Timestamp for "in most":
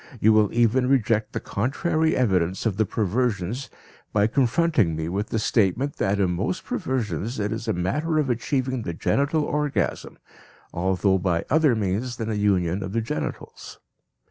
6.19-6.65